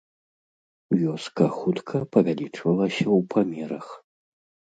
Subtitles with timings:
[1.01, 3.87] Вёска хутка павялічвалася ў памерах.